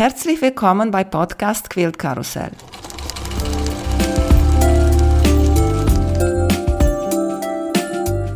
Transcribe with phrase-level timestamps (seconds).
[0.00, 2.52] Herzlich willkommen bei Podcast Quilt Karussell.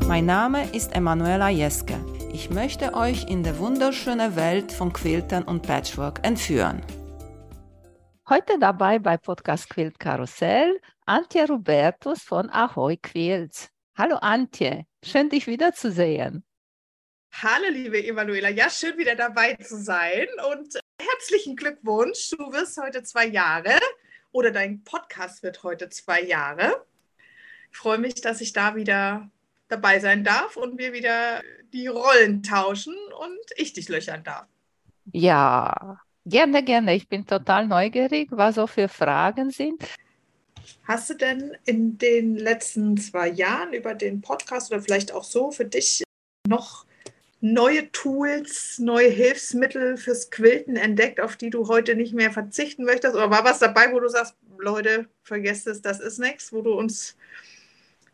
[0.06, 1.94] Mein Name ist Emanuela Jeske.
[2.34, 6.82] Ich möchte euch in die wunderschöne Welt von Quiltern und Patchwork entführen.
[8.28, 13.70] Heute dabei bei Podcast Quilt Karussell Antje Robertus von Ahoy Quilts.
[13.96, 16.44] Hallo Antje, schön dich wiederzusehen.
[17.42, 22.30] Hallo liebe Emanuela, ja schön wieder dabei zu sein und herzlichen Glückwunsch.
[22.30, 23.76] Du wirst heute zwei Jahre
[24.30, 26.86] oder dein Podcast wird heute zwei Jahre.
[27.72, 29.28] Ich freue mich, dass ich da wieder
[29.66, 31.42] dabei sein darf und wir wieder
[31.72, 34.46] die Rollen tauschen und ich dich löchern darf.
[35.12, 36.94] Ja, gerne, gerne.
[36.94, 39.82] Ich bin total neugierig, was so für Fragen sind.
[40.84, 45.50] Hast du denn in den letzten zwei Jahren über den Podcast oder vielleicht auch so
[45.50, 46.04] für dich
[46.46, 46.86] noch
[47.44, 53.14] neue Tools, neue Hilfsmittel fürs Quilten entdeckt, auf die du heute nicht mehr verzichten möchtest?
[53.14, 56.72] Oder war was dabei, wo du sagst, Leute, vergesst es, das ist nichts, wo du
[56.72, 57.18] uns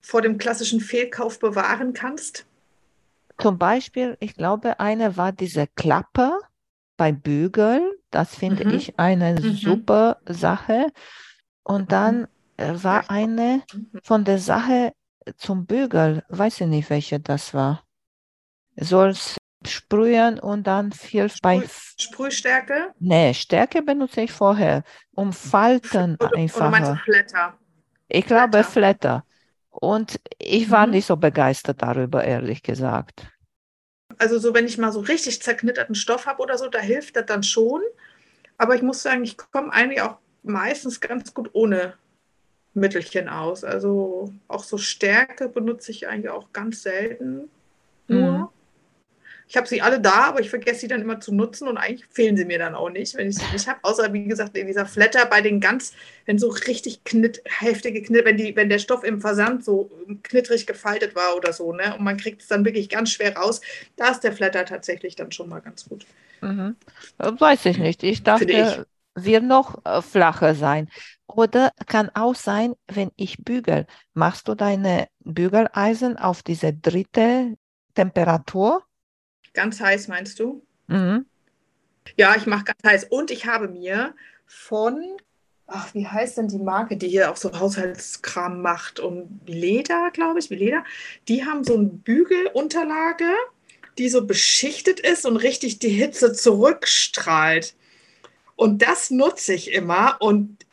[0.00, 2.44] vor dem klassischen Fehlkauf bewahren kannst?
[3.38, 6.32] Zum Beispiel, ich glaube, eine war diese Klappe
[6.96, 7.88] bei Bügeln.
[8.10, 8.74] Das finde mhm.
[8.74, 9.54] ich eine mhm.
[9.54, 10.88] super Sache.
[11.62, 14.00] Und dann äh, war eine mhm.
[14.02, 14.92] von der Sache
[15.36, 17.84] zum Bügel, weiß ich nicht, welche das war
[18.76, 21.68] sollst sprühen und dann hilft Sprüh, bei
[21.98, 22.94] Sprühstärke?
[22.98, 26.68] Nee, Stärke benutze ich vorher, um Falten oder, einfacher.
[26.68, 27.58] Oder du Flatter?
[28.08, 28.70] Ich glaube Flatter.
[28.70, 29.24] Flatter.
[29.70, 30.94] Und ich war mhm.
[30.94, 33.26] nicht so begeistert darüber, ehrlich gesagt.
[34.18, 37.26] Also so, wenn ich mal so richtig zerknitterten Stoff habe oder so, da hilft das
[37.26, 37.80] dann schon.
[38.58, 41.94] Aber ich muss sagen, ich komme eigentlich auch meistens ganz gut ohne
[42.74, 43.62] Mittelchen aus.
[43.62, 47.48] Also auch so Stärke benutze ich eigentlich auch ganz selten.
[48.08, 48.32] Nur.
[48.32, 48.48] Mhm.
[49.50, 52.06] Ich habe sie alle da, aber ich vergesse sie dann immer zu nutzen und eigentlich
[52.08, 53.80] fehlen sie mir dann auch nicht, wenn ich sie nicht habe.
[53.82, 55.92] Außer, wie gesagt, in dieser Flatter bei den ganz,
[56.24, 59.90] wenn so richtig knitt, heftige Knitt, wenn, die, wenn der Stoff im Versand so
[60.22, 61.96] knittrig gefaltet war oder so, ne?
[61.96, 63.60] Und man kriegt es dann wirklich ganz schwer raus,
[63.96, 66.06] da ist der Flatter tatsächlich dann schon mal ganz gut.
[66.42, 66.76] Mhm.
[67.18, 68.04] Weiß ich nicht.
[68.04, 68.80] Ich dachte, ich.
[69.16, 70.88] wird noch äh, flacher sein.
[71.26, 77.56] Oder kann auch sein, wenn ich bügel, machst du deine Bügeleisen auf diese dritte
[77.94, 78.84] Temperatur?
[79.52, 80.62] Ganz heiß meinst du?
[80.86, 81.26] Mhm.
[82.16, 83.04] Ja, ich mache ganz heiß.
[83.10, 84.14] Und ich habe mir
[84.46, 85.16] von,
[85.66, 89.00] ach, wie heißt denn die Marke, die hier auch so Haushaltskram macht?
[89.00, 90.84] Und Leder, glaube ich, wie Leder.
[91.28, 93.32] Die haben so eine Bügelunterlage,
[93.98, 97.74] die so beschichtet ist und richtig die Hitze zurückstrahlt.
[98.56, 100.16] Und das nutze ich immer.
[100.20, 100.64] Und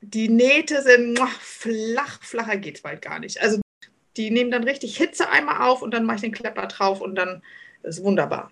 [0.00, 3.40] die Nähte sind flach, flacher geht es bald gar nicht.
[3.40, 3.60] Also
[4.16, 7.14] die nehmen dann richtig Hitze einmal auf und dann mache ich den Klepper drauf und
[7.14, 7.42] dann
[7.86, 8.50] ist wunderbar.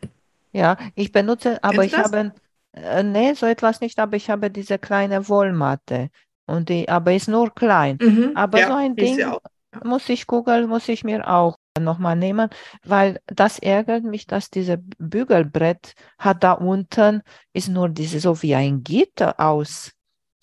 [0.53, 2.13] Ja, ich benutze, aber Kennst ich das?
[2.13, 2.33] habe,
[2.73, 6.11] äh, nee, so etwas nicht, aber ich habe diese kleine Wollmatte.
[6.47, 7.99] Und die, aber ist nur klein.
[8.01, 9.39] Mhm, aber ja, so ein Ding ja.
[9.83, 12.51] muss ich googeln, muss ich mir auch nochmal nehmen,
[12.85, 17.23] weil das ärgert mich, dass dieses Bügelbrett hat da unten,
[17.53, 19.93] ist nur diese, so wie ein Gitter aus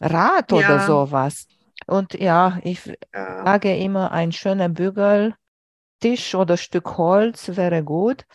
[0.01, 0.57] Rad ja.
[0.57, 1.47] oder sowas.
[1.87, 3.45] Und ja, ich ja.
[3.45, 8.25] sage immer, ein schöner Bügeltisch oder Stück Holz wäre gut.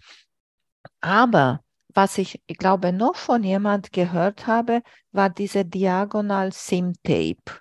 [1.00, 1.60] Aber
[1.94, 7.60] was ich, ich glaube, noch von jemand gehört habe, war diese Diagonal Sim Tape.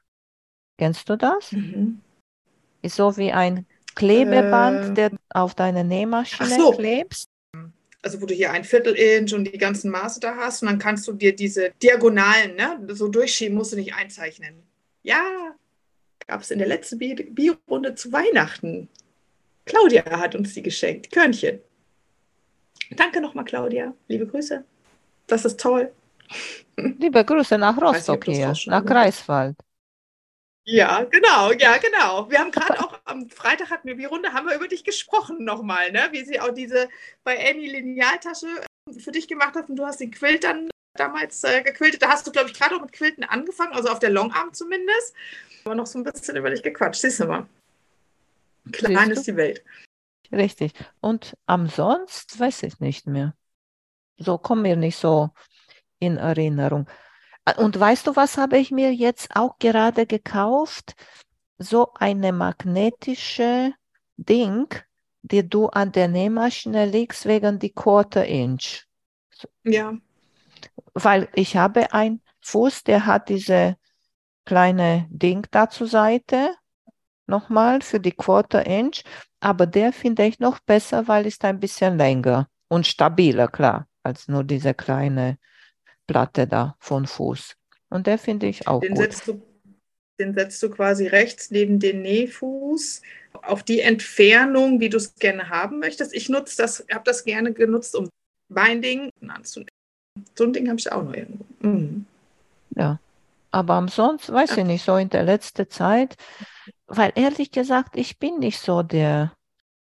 [0.78, 1.54] Kennst du das?
[1.54, 2.02] Mhm.
[2.82, 3.66] Ist so wie ein
[3.96, 6.72] Klebeband, äh, der auf deine Nähmaschine so.
[6.72, 7.30] klebst.
[8.02, 11.08] Also wo du hier ein Viertel-Inch und die ganzen Maße da hast und dann kannst
[11.08, 14.62] du dir diese Diagonalen ne, so durchschieben, musst du nicht einzeichnen.
[15.02, 15.56] Ja,
[16.28, 18.90] gab es in der letzten Bio-Runde zu Weihnachten.
[19.66, 21.12] Claudia hat uns die geschenkt.
[21.12, 21.62] Körnchen.
[22.92, 23.94] Danke nochmal, Claudia.
[24.08, 24.64] Liebe Grüße.
[25.28, 25.92] Das ist toll.
[26.78, 29.56] Liebe Grüße nach Rostock nicht, hier, nach Greifswald.
[30.68, 32.30] Ja, genau, ja, genau.
[32.30, 35.44] Wir haben gerade auch am Freitag hatten wir die Runde, haben wir über dich gesprochen
[35.44, 36.08] nochmal, ne?
[36.12, 36.90] Wie sie auch diese
[37.24, 41.44] bei Amy Linealtasche äh, für dich gemacht hat und du hast den Quilt dann damals
[41.44, 42.02] äh, gequiltet.
[42.02, 45.14] Da hast du, glaube ich, gerade auch mit Quilten angefangen, also auf der Longarm zumindest.
[45.66, 47.02] Aber noch so ein bisschen über dich gequatscht.
[47.02, 47.46] Siehst du mal.
[48.72, 49.64] Klein ist die Welt.
[50.32, 50.74] Richtig.
[51.02, 53.36] Und ansonsten weiß ich nicht mehr.
[54.18, 55.30] So kommen mir nicht so
[56.00, 56.88] in Erinnerung.
[57.58, 60.96] Und weißt du, was habe ich mir jetzt auch gerade gekauft?
[61.58, 63.74] So eine magnetische
[64.18, 64.68] Ding,
[65.22, 68.88] die du an der Nähmaschine legst wegen die Quarter Inch.
[69.64, 69.94] Ja.
[70.94, 73.78] Weil ich habe einen Fuß, der hat diese
[74.46, 76.56] kleine Ding da zur Seite
[77.28, 79.04] nochmal für die Quarter Inch,
[79.46, 84.28] aber der finde ich noch besser, weil ist ein bisschen länger und stabiler, klar, als
[84.28, 85.38] nur diese kleine
[86.08, 87.56] Platte da von Fuß.
[87.90, 89.04] Und der finde ich auch den gut.
[89.04, 89.44] Setzt du,
[90.20, 93.04] den setzt du quasi rechts neben den Nähfuß
[93.44, 96.16] auf die Entfernung, wie du es gerne haben möchtest.
[96.16, 98.10] Ich nutze das, habe das gerne genutzt, um
[98.50, 99.70] Binding anzunehmen.
[100.34, 101.46] So ein Ding habe ich auch noch irgendwo.
[101.60, 102.08] Mhm.
[102.72, 103.00] Ja,
[103.52, 106.16] aber ansonsten weiß ich nicht, so in der letzten Zeit,
[106.88, 109.34] weil ehrlich gesagt, ich bin nicht so der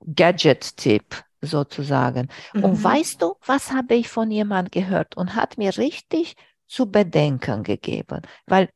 [0.00, 2.28] Gadget-Tipp sozusagen.
[2.52, 2.64] Mhm.
[2.64, 7.62] Und weißt du, was habe ich von jemand gehört und hat mir richtig zu bedenken
[7.62, 8.68] gegeben, weil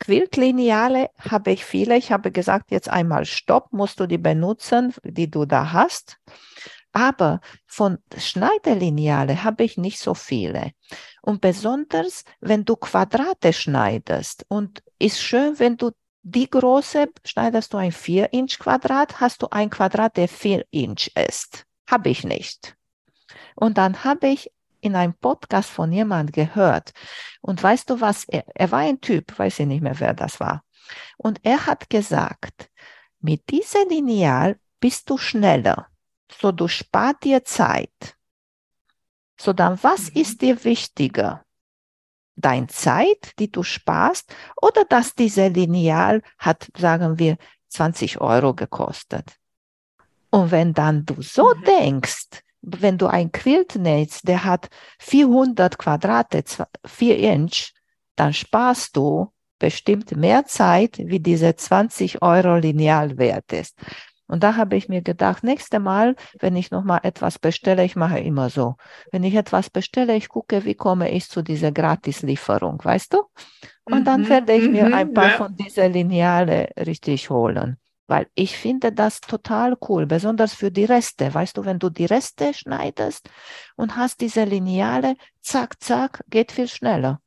[0.00, 1.96] Quiltlineale habe ich viele.
[1.96, 6.18] Ich habe gesagt, jetzt einmal Stopp, musst du die benutzen, die du da hast.
[6.92, 10.72] Aber von Schneiderlineale habe ich nicht so viele.
[11.22, 14.46] Und besonders, wenn du Quadrate schneidest.
[14.48, 15.90] Und ist schön, wenn du
[16.30, 21.64] die große, schneidest du ein 4-Inch Quadrat, hast du ein Quadrat, der 4 Inch ist.
[21.88, 22.76] Habe ich nicht.
[23.54, 26.92] Und dann habe ich in einem Podcast von jemand gehört.
[27.40, 28.24] Und weißt du was?
[28.24, 30.62] Er, er war ein Typ, weiß ich nicht mehr, wer das war.
[31.16, 32.70] Und er hat gesagt,
[33.20, 35.88] mit diesem Lineal bist du schneller.
[36.40, 38.16] So du spart dir Zeit.
[39.40, 40.20] So dann, was mhm.
[40.20, 41.44] ist dir wichtiger?
[42.40, 44.32] Dein Zeit, die du sparst,
[44.62, 47.36] oder dass dieser Lineal hat, sagen wir,
[47.68, 49.36] 20 Euro gekostet?
[50.30, 51.64] Und wenn dann du so mhm.
[51.64, 54.68] denkst, wenn du ein Quilt nähst, der hat
[55.00, 56.44] 400 Quadrate,
[56.84, 57.72] 4 Inch,
[58.16, 63.76] dann sparst du bestimmt mehr Zeit, wie diese 20 Euro Lineal wert ist.
[64.28, 68.20] Und da habe ich mir gedacht, nächste Mal, wenn ich nochmal etwas bestelle, ich mache
[68.20, 68.76] immer so.
[69.10, 73.22] Wenn ich etwas bestelle, ich gucke, wie komme ich zu dieser Gratislieferung, weißt du?
[73.84, 75.36] Und dann mhm, werde ich mir mhm, ein paar ja.
[75.36, 77.78] von diesen Lineale richtig holen.
[78.06, 81.32] Weil ich finde das total cool, besonders für die Reste.
[81.32, 83.28] Weißt du, wenn du die Reste schneidest
[83.76, 87.20] und hast diese Lineale, zack, zack, geht viel schneller.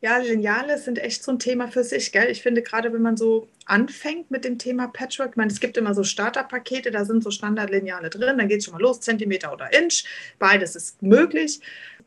[0.00, 2.30] Ja, Lineale sind echt so ein Thema für sich, gell?
[2.30, 5.76] Ich finde gerade, wenn man so anfängt mit dem Thema Patchwork, ich meine, es gibt
[5.76, 9.52] immer so Starterpakete, da sind so Standardlineale drin, dann geht es schon mal los, Zentimeter
[9.52, 10.04] oder Inch,
[10.38, 11.60] beides ist möglich.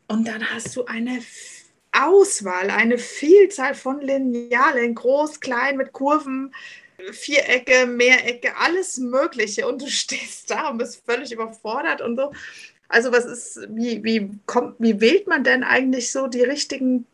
[0.06, 1.20] Und dann hast du eine
[1.92, 6.54] Auswahl, eine Vielzahl von Linealen, groß, klein, mit Kurven,
[7.12, 12.32] Vierecke, Mehrecke, alles Mögliche und du stehst da und bist völlig überfordert und so.
[12.88, 17.06] Also was ist, wie, wie, kommt, wie wählt man denn eigentlich so die richtigen,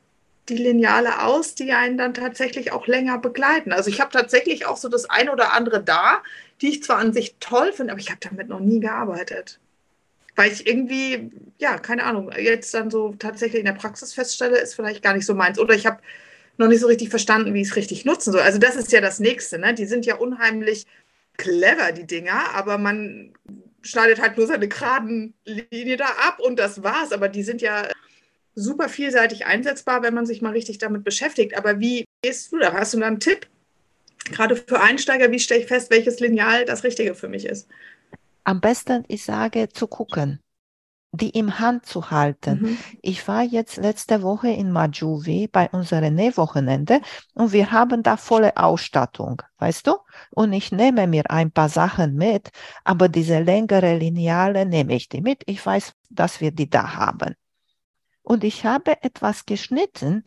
[0.49, 3.73] die Lineale aus, die einen dann tatsächlich auch länger begleiten?
[3.73, 6.23] Also ich habe tatsächlich auch so das eine oder andere da,
[6.61, 9.59] die ich zwar an sich toll finde, aber ich habe damit noch nie gearbeitet.
[10.37, 14.75] Weil ich irgendwie, ja, keine Ahnung, jetzt dann so tatsächlich in der Praxis feststelle, ist
[14.75, 15.59] vielleicht gar nicht so meins.
[15.59, 16.01] Oder ich habe
[16.59, 18.43] noch nicht so richtig verstanden, wie ich es richtig nutzen soll.
[18.43, 19.59] Also das ist ja das Nächste.
[19.59, 19.75] Ne?
[19.75, 20.87] Die sind ja unheimlich
[21.37, 23.33] clever, die Dinger, aber man
[23.83, 27.13] schneidet halt nur seine geraden Linie da ab und das war's.
[27.13, 27.89] Aber die sind ja
[28.57, 31.57] super vielseitig einsetzbar, wenn man sich mal richtig damit beschäftigt.
[31.57, 32.73] Aber wie gehst du da?
[32.73, 33.47] Hast du da einen Tipp?
[34.25, 37.69] Gerade für Einsteiger, wie stelle ich fest, welches Lineal das Richtige für mich ist?
[38.43, 40.41] Am besten, ich sage, zu gucken
[41.17, 42.61] die im Hand zu halten.
[42.63, 42.79] Mhm.
[43.03, 47.01] Ich war jetzt letzte Woche in Majuvi bei unserem Nähwochenende
[47.35, 49.97] und wir haben da volle Ausstattung, weißt du?
[50.31, 52.51] Und ich nehme mir ein paar Sachen mit,
[52.85, 55.43] aber diese längere Lineale nehme ich die mit.
[55.47, 57.35] Ich weiß, dass wir die da haben.
[58.27, 60.25] Und ich habe etwas geschnitten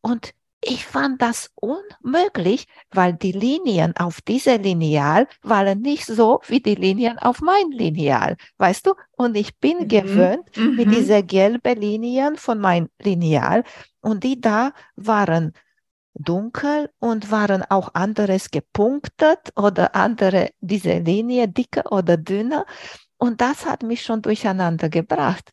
[0.00, 6.60] und ich fand das unmöglich, weil die Linien auf dieser Lineal waren nicht so wie
[6.60, 8.94] die Linien auf mein Lineal, weißt du?
[9.18, 9.88] Und ich bin mhm.
[9.88, 10.76] gewöhnt mhm.
[10.76, 13.64] mit dieser gelben Linien von mein Lineal
[14.00, 15.52] und die da waren
[16.14, 22.64] dunkel und waren auch anderes gepunktet oder andere, diese Linie dicker oder dünner.
[23.18, 25.50] Und das hat mich schon durcheinander gebracht.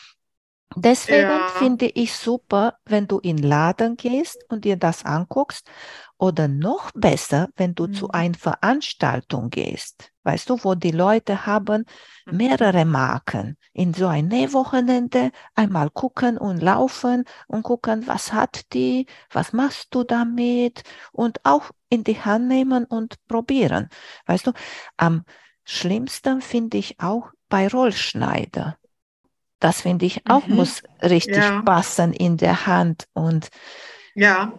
[0.75, 1.47] Deswegen ja.
[1.57, 5.69] finde ich super, wenn du in Laden gehst und dir das anguckst
[6.17, 7.93] oder noch besser, wenn du mhm.
[7.93, 10.11] zu einer Veranstaltung gehst.
[10.23, 11.85] Weißt du, wo die Leute haben
[12.25, 12.37] mhm.
[12.37, 13.57] mehrere Marken.
[13.73, 19.93] In so ein Nähwochenende einmal gucken und laufen und gucken, was hat die, was machst
[19.93, 23.89] du damit und auch in die Hand nehmen und probieren.
[24.25, 24.53] Weißt du,
[24.97, 25.25] am
[25.65, 28.77] schlimmsten finde ich auch bei Rollschneider.
[29.63, 30.55] Das finde ich auch mhm.
[30.55, 31.61] muss richtig ja.
[31.61, 33.47] passen in der Hand und
[34.13, 34.51] ja.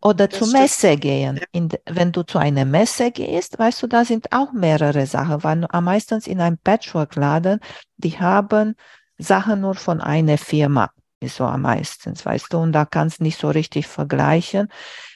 [0.00, 1.36] Oder zur Messe gehen.
[1.36, 1.42] Ja.
[1.52, 5.66] In, wenn du zu einer Messe gehst, weißt du, da sind auch mehrere Sachen, weil
[5.68, 7.60] am meisten in einem Patchwork-Laden,
[7.98, 8.74] die haben
[9.18, 10.90] Sachen nur von einer Firma.
[11.28, 14.68] So am meisten, weißt du, und da kannst du nicht so richtig vergleichen,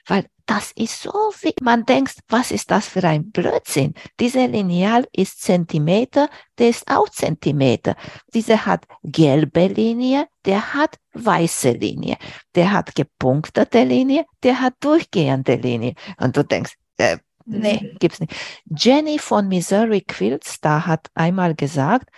[0.07, 3.95] weil das ist so, wie man denkt, was ist das für ein Blödsinn?
[4.21, 7.97] Diese Lineal ist Zentimeter, der ist auch Zentimeter.
[8.35, 12.19] Diese hat gelbe Linie, der hat weiße Linie.
[12.55, 15.95] Der hat gepunktete Linie, der hat durchgehende Linie.
[16.19, 17.99] Und du denkst, äh, nee, mhm.
[17.99, 18.35] gibt's nicht.
[18.67, 22.11] Jenny von Missouri Quilts, da hat einmal gesagt,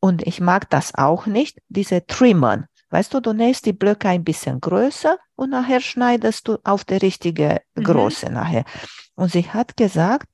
[0.00, 2.66] und ich mag das auch nicht, diese Trimmern.
[2.90, 6.96] Weißt du, du nähst die Blöcke ein bisschen größer und nachher schneidest du auf die
[6.96, 7.84] richtige mhm.
[7.84, 8.64] Größe nachher.
[9.14, 10.28] Und sie hat gesagt,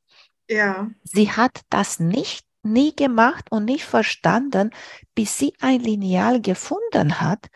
[0.48, 0.90] ja.
[1.02, 4.70] sie hat das nicht nie gemacht und nicht verstanden,
[5.14, 7.48] bis sie ein Lineal gefunden hat,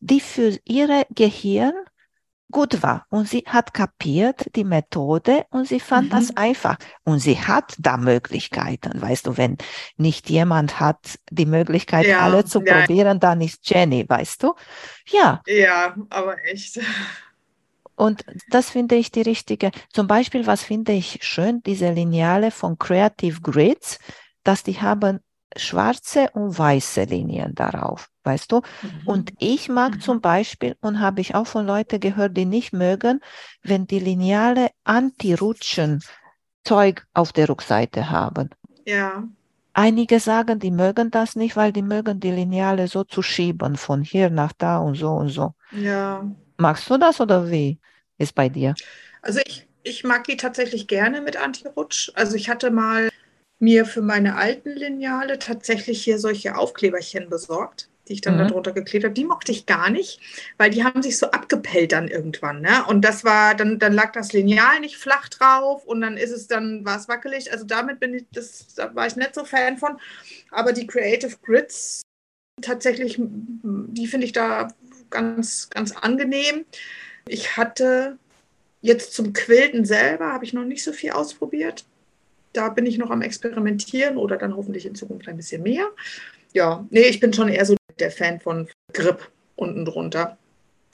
[0.00, 1.74] die für ihre Gehirn
[2.50, 3.06] gut war.
[3.10, 6.10] Und sie hat kapiert die Methode und sie fand mhm.
[6.10, 6.76] das einfach.
[7.04, 9.00] Und sie hat da Möglichkeiten.
[9.00, 9.58] Weißt du, wenn
[9.96, 12.80] nicht jemand hat die Möglichkeit, ja, alle zu ja.
[12.80, 14.54] probieren, dann ist Jenny, weißt du?
[15.08, 15.42] Ja.
[15.46, 16.80] Ja, aber echt.
[17.94, 19.72] Und das finde ich die richtige.
[19.92, 23.98] Zum Beispiel, was finde ich schön, diese Lineale von Creative Grids,
[24.44, 25.20] dass die haben
[25.58, 28.56] schwarze und weiße Linien darauf weißt du?
[28.82, 29.06] Mhm.
[29.06, 30.00] Und ich mag mhm.
[30.00, 33.20] zum Beispiel, und habe ich auch von Leuten gehört, die nicht mögen,
[33.62, 36.02] wenn die Lineale Anti-Rutschen
[36.64, 38.50] Zeug auf der Rückseite haben.
[38.84, 39.24] Ja.
[39.72, 44.02] Einige sagen, die mögen das nicht, weil die mögen die Lineale so zu schieben, von
[44.02, 45.54] hier nach da und so und so.
[45.72, 46.24] Ja.
[46.58, 47.78] Magst du das oder wie
[48.18, 48.74] ist bei dir?
[49.22, 52.10] Also ich, ich mag die tatsächlich gerne mit Anti-Rutsch.
[52.14, 53.08] Also ich hatte mal
[53.58, 58.48] mir für meine alten Lineale tatsächlich hier solche Aufkleberchen besorgt die ich dann mhm.
[58.48, 60.20] darunter geklebt habe, die mochte ich gar nicht,
[60.56, 62.60] weil die haben sich so abgepellt dann irgendwann.
[62.60, 62.84] Ne?
[62.86, 66.46] Und das war, dann, dann lag das Lineal nicht flach drauf und dann ist es
[66.46, 67.52] dann, war es wackelig.
[67.52, 69.98] Also damit bin ich, das, da war ich nicht so Fan von.
[70.50, 72.02] Aber die Creative Grids
[72.60, 74.68] tatsächlich, die finde ich da
[75.10, 76.64] ganz, ganz angenehm.
[77.26, 78.18] Ich hatte
[78.80, 81.84] jetzt zum Quilten selber, habe ich noch nicht so viel ausprobiert.
[82.52, 85.88] Da bin ich noch am Experimentieren oder dann hoffentlich in Zukunft ein bisschen mehr.
[86.52, 90.38] Ja, nee, ich bin schon eher so der Fan von Grip unten drunter.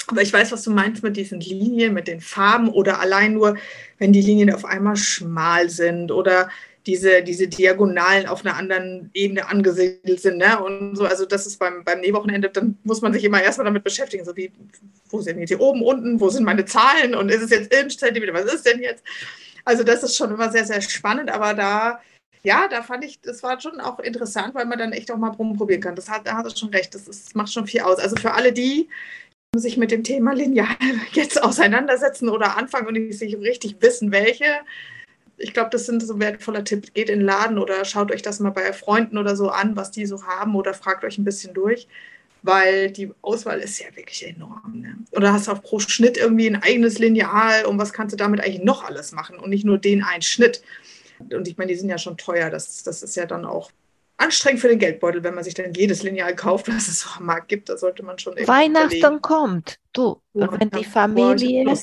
[0.06, 3.56] Aber ich weiß, was du meinst mit diesen Linien, mit den Farben oder allein nur,
[3.98, 6.50] wenn die Linien auf einmal schmal sind oder
[6.86, 10.38] diese, diese Diagonalen auf einer anderen Ebene angesiedelt sind.
[10.38, 10.62] Ne?
[10.62, 13.84] Und so, also das ist beim, beim Nähwochenende, dann muss man sich immer erstmal damit
[13.84, 14.52] beschäftigen, so wie,
[15.08, 17.96] wo sind jetzt hier oben, unten, wo sind meine Zahlen und ist es jetzt Inch,
[17.96, 19.02] Zentimeter, was ist denn jetzt?
[19.64, 22.00] Also das ist schon immer sehr, sehr spannend, aber da
[22.44, 25.30] ja, da fand ich, das war schon auch interessant, weil man dann echt auch mal
[25.30, 25.96] rumprobieren kann.
[25.96, 27.98] Das hat, da hat es schon recht, das, ist, macht schon viel aus.
[27.98, 28.90] Also für alle die,
[29.54, 30.76] die sich mit dem Thema Lineal
[31.12, 34.44] jetzt auseinandersetzen oder anfangen und nicht sich richtig wissen, welche,
[35.38, 36.92] ich glaube, das sind so wertvoller Tipp.
[36.92, 39.90] Geht in den Laden oder schaut euch das mal bei Freunden oder so an, was
[39.90, 41.88] die so haben oder fragt euch ein bisschen durch,
[42.44, 44.80] weil die Auswahl ist ja wirklich enorm.
[44.80, 44.98] Ne?
[45.12, 48.40] Oder hast du auch pro Schnitt irgendwie ein eigenes Lineal und was kannst du damit
[48.40, 50.62] eigentlich noch alles machen und nicht nur den einen Schnitt.
[51.18, 52.50] Und ich meine, die sind ja schon teuer.
[52.50, 53.70] Das, das ist ja dann auch
[54.18, 57.48] anstrengend für den Geldbeutel, wenn man sich dann jedes Lineal kauft, was es am Markt
[57.48, 57.70] gibt.
[57.70, 58.34] Da sollte man schon.
[58.34, 59.22] Weihnachten überlegen.
[59.22, 59.78] kommt.
[59.94, 61.74] Du, ja, wenn die Familie,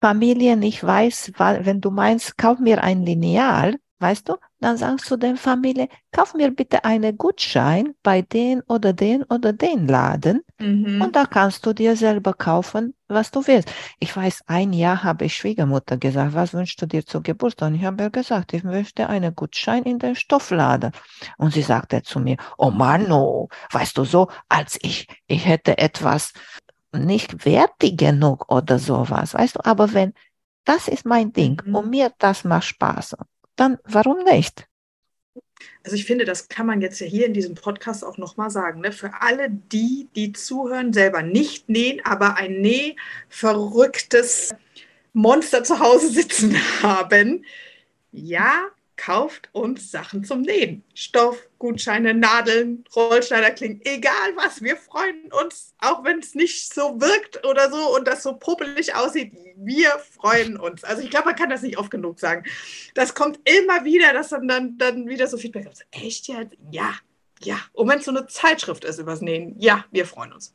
[0.00, 5.16] Familie nicht weiß, wenn du meinst, kauf mir ein Lineal, weißt du, dann sagst du
[5.18, 11.02] der Familie, kauf mir bitte einen Gutschein bei den oder den oder den Laden mhm.
[11.02, 13.70] und da kannst du dir selber kaufen, was du willst.
[14.00, 17.68] Ich weiß, ein Jahr habe ich Schwiegermutter gesagt, was wünschst du dir zur Geburtstag?
[17.68, 20.92] Und ich habe ihr gesagt, ich möchte einen Gutschein in den Stoffladen.
[21.36, 25.76] Und sie sagte zu mir, oh Mann, oh, weißt du so, als ich, ich hätte
[25.76, 26.32] etwas
[26.90, 30.14] nicht wertig genug oder sowas, weißt du, aber wenn
[30.64, 31.74] das ist mein Ding mhm.
[31.74, 33.16] und mir das macht Spaß
[33.56, 34.66] dann warum nicht?
[35.82, 38.80] Also ich finde, das kann man jetzt ja hier in diesem Podcast auch nochmal sagen.
[38.80, 38.92] Ne?
[38.92, 44.54] Für alle die, die zuhören, selber nicht nähen, aber ein nähverrücktes
[45.12, 47.44] Monster zu Hause sitzen haben.
[48.12, 48.66] Ja,
[48.96, 50.84] kauft uns Sachen zum Nähen.
[50.94, 54.62] Stoff, Gutscheine, Nadeln, Rollschneiderklingen, egal was.
[54.62, 58.94] Wir freuen uns, auch wenn es nicht so wirkt oder so und das so popelig
[58.94, 59.32] aussieht.
[59.56, 60.84] Wir freuen uns.
[60.84, 62.44] Also ich glaube, man kann das nicht oft genug sagen.
[62.94, 65.84] Das kommt immer wieder, dass dann, dann, dann wieder so Feedback kommt.
[65.90, 66.56] Echt jetzt?
[66.70, 66.94] Ja,
[67.42, 67.58] ja.
[67.72, 70.54] Und wenn es so eine Zeitschrift ist übers Nähen, ja, wir freuen uns.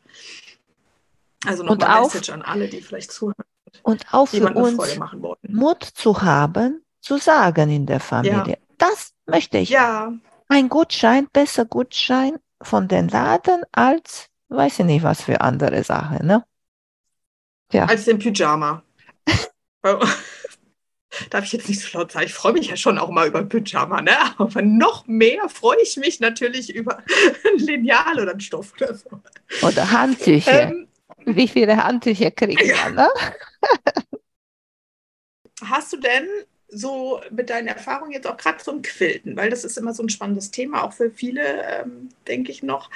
[1.46, 3.36] Also nochmal ein Message an alle, die vielleicht zuhören.
[3.84, 5.00] Und auch für uns
[5.48, 8.46] Mut zu haben, zu sagen in der Familie.
[8.48, 8.58] Ja.
[8.78, 9.70] Das möchte ich.
[9.70, 10.14] Ja.
[10.48, 16.28] Ein Gutschein, besser Gutschein von den Laden als, weiß ich nicht, was für andere Sachen,
[16.28, 16.46] ne?
[17.72, 17.86] Ja.
[17.86, 18.84] Als den Pyjama.
[21.32, 22.28] darf ich jetzt nicht so laut sagen.
[22.28, 24.16] Ich freue mich ja schon auch mal über ein Pyjama, ne?
[24.38, 29.10] Aber noch mehr freue ich mich natürlich über ein Lineal oder ein Stoff oder so.
[29.64, 30.70] Oder Handtücher.
[30.70, 30.88] Ähm,
[31.26, 33.10] Wie viele Handtücher kriegt man, ne?
[35.64, 36.28] Hast du denn
[36.72, 40.10] so mit deinen Erfahrungen jetzt auch gerade zum Quilten, weil das ist immer so ein
[40.10, 42.90] spannendes Thema, auch für viele, ähm, denke ich noch.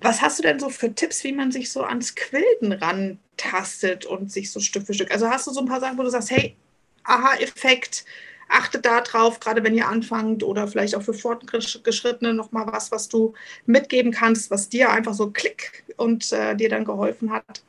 [0.00, 4.30] Was hast du denn so für Tipps, wie man sich so ans Quilten rantastet und
[4.32, 5.10] sich so Stück für Stück?
[5.10, 6.56] Also hast du so ein paar Sachen, wo du sagst, hey,
[7.04, 8.04] Aha-Effekt,
[8.48, 13.08] achte da drauf, gerade wenn ihr anfangt oder vielleicht auch für Fortgeschrittene nochmal was, was
[13.08, 17.62] du mitgeben kannst, was dir einfach so klick und äh, dir dann geholfen hat.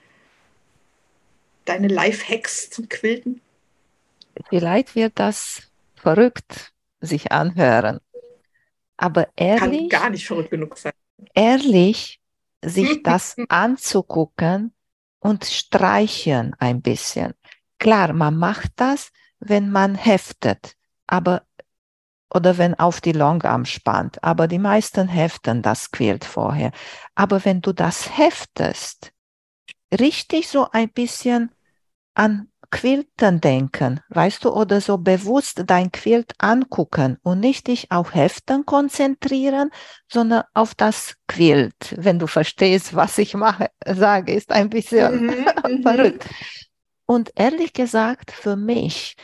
[1.66, 3.42] Deine Life-Hacks zum Quilten?
[4.50, 8.00] Vielleicht wird das verrückt sich anhören.
[8.98, 9.90] Aber ehrlich.
[9.90, 10.94] Kann gar nicht verrückt genug sein.
[11.34, 12.20] Ehrlich,
[12.64, 14.74] sich das anzugucken
[15.20, 17.34] und streichen ein bisschen.
[17.80, 20.76] Klar, man macht das, wenn man heftet,
[21.06, 21.44] aber
[22.34, 26.72] oder wenn auf die Longarm spannt, aber die meisten heften das Quilt vorher.
[27.16, 29.14] Aber wenn du das heftest,
[29.98, 31.52] richtig so ein bisschen
[32.16, 38.14] an Quilten denken, weißt du, oder so bewusst dein Quilt angucken und nicht dich auf
[38.14, 39.72] Heften konzentrieren,
[40.12, 41.96] sondern auf das Quilt.
[41.98, 45.82] Wenn du verstehst, was ich mache, sage, ist ein bisschen mhm, mhm.
[45.82, 46.28] verrückt.
[47.06, 49.16] Und ehrlich gesagt, für mich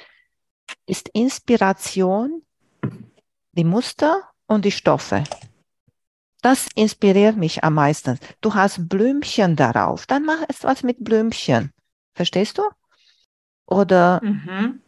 [0.86, 2.44] ist Inspiration
[3.52, 5.24] die Muster und die Stoffe.
[6.42, 8.20] Das inspiriert mich am meisten.
[8.42, 11.72] Du hast Blümchen darauf, dann mach es was mit Blümchen.
[12.14, 12.64] Verstehst du?
[13.74, 14.82] Oder mhm.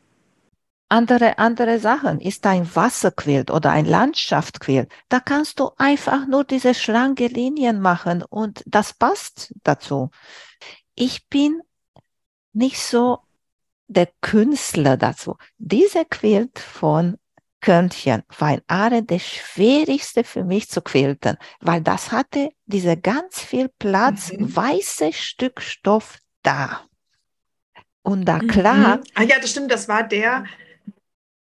[0.90, 2.20] andere, andere Sachen.
[2.20, 4.92] Ist ein Wasserquilt oder ein Landschaftsquilt.
[5.10, 10.10] Da kannst du einfach nur diese schlanke Linien machen und das passt dazu.
[10.96, 11.62] Ich bin
[12.54, 13.20] nicht so
[13.88, 15.36] der Künstler dazu.
[15.58, 17.18] Diese Quilt von
[17.62, 23.70] Körnchen war ein der schwierigste für mich zu quilten, weil das hatte diese ganz viel
[23.80, 24.56] Platz, mhm.
[24.56, 26.82] weiße Stück Stoff da.
[28.06, 28.98] Und da klar.
[28.98, 29.04] Mhm.
[29.16, 30.46] Ah ja, das stimmt, das war der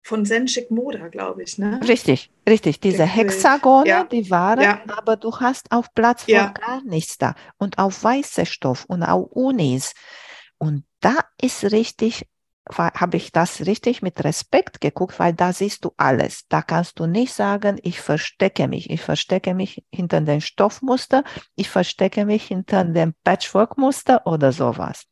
[0.03, 1.80] von Senschik Moda, glaube ich, ne?
[1.88, 2.80] Richtig, richtig.
[2.80, 4.03] Diese Hexagone, ja.
[4.03, 4.82] die waren, ja.
[4.96, 6.50] aber du hast auf Platz ja.
[6.50, 7.34] gar nichts da.
[7.58, 9.94] Und auf weiße Stoff und auf Unis.
[10.60, 12.27] Und da ist richtig,
[12.70, 16.47] habe ich das richtig mit Respekt geguckt, weil da siehst du alles.
[16.47, 18.89] Da kannst du nicht sagen, ich verstecke mich.
[18.91, 21.24] Ich verstecke mich hinter dem Stoffmuster.
[21.56, 25.08] Ich verstecke mich hinter dem Patchwork-Muster oder sowas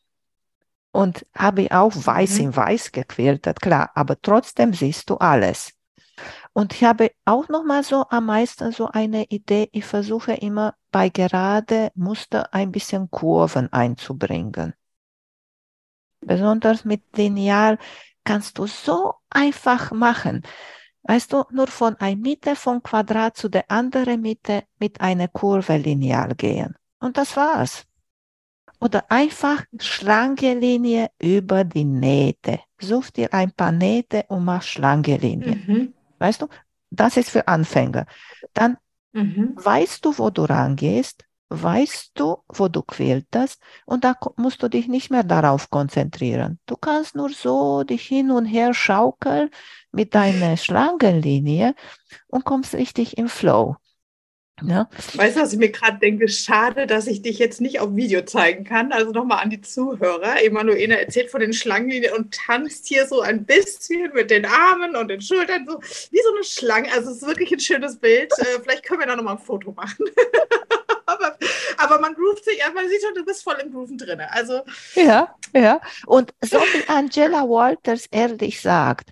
[0.91, 2.45] und habe ich auch weiß mhm.
[2.45, 5.73] in weiß gequiltet, klar, aber trotzdem siehst du alles.
[6.54, 10.75] Und ich habe auch noch mal so am meisten so eine Idee, ich versuche immer
[10.91, 14.73] bei gerade Muster ein bisschen Kurven einzubringen.
[16.21, 17.78] Besonders mit Lineal
[18.25, 20.43] kannst du so einfach machen.
[21.04, 25.78] Weißt du, nur von einer Mitte vom Quadrat zu der anderen Mitte mit einer Kurve
[25.78, 26.75] lineal gehen.
[26.99, 27.88] Und das war's.
[28.80, 32.60] Oder einfach schlanke Linie über die Nähte.
[32.80, 35.56] Such dir ein paar Nähte und mach schlanke Linie.
[35.56, 35.94] Mhm.
[36.18, 36.48] Weißt du,
[36.89, 38.06] das ist für Anfänger.
[38.54, 38.78] Dann
[39.12, 39.54] mhm.
[39.56, 44.88] weißt du, wo du rangehst, weißt du, wo du quältest und da musst du dich
[44.88, 46.60] nicht mehr darauf konzentrieren.
[46.65, 49.50] Du kannst nur so dich hin und her schaukeln
[49.92, 51.76] mit deiner Schlangenlinie
[52.28, 53.78] und kommst richtig im Flow.
[54.65, 54.89] Ja.
[55.15, 56.28] Weißt du, was ich mir gerade denke?
[56.28, 58.91] Schade, dass ich dich jetzt nicht auf Video zeigen kann.
[58.91, 60.43] Also nochmal an die Zuhörer.
[60.43, 65.08] Emanuela erzählt von den Schlangenlinien und tanzt hier so ein bisschen mit den Armen und
[65.08, 66.91] den Schultern, so wie so eine Schlange.
[66.93, 68.32] Also es ist wirklich ein schönes Bild.
[68.38, 70.06] Äh, vielleicht können wir da nochmal ein Foto machen.
[71.06, 71.38] aber,
[71.78, 74.22] aber, man groovt sich, man sieht schon, du bist voll im Grooven drin.
[74.22, 74.62] Also,
[74.95, 75.82] ja, ja.
[76.06, 79.12] Und so wie Angela Walters ehrlich sagt,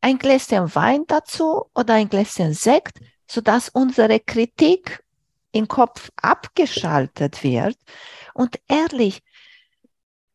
[0.00, 2.98] ein Gläschen Wein dazu oder ein Gläschen Sekt
[3.34, 5.02] sodass unsere Kritik
[5.50, 7.76] im Kopf abgeschaltet wird
[8.32, 9.22] und ehrlich,